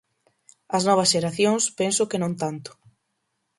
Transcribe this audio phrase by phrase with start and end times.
[0.77, 2.71] As novas xeracións penso que non tanto.